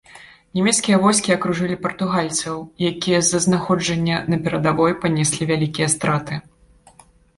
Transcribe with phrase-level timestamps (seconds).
[0.59, 2.55] Нямецкія войскі акружылі партугальцаў,
[2.91, 6.33] якія з-за знаходжання на перадавой панеслі вялікія страты.